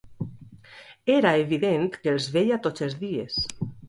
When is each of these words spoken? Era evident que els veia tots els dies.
Era 1.15 1.33
evident 1.41 1.85
que 1.97 2.11
els 2.13 2.31
veia 2.39 2.59
tots 2.65 2.87
els 2.87 2.97
dies. 3.03 3.37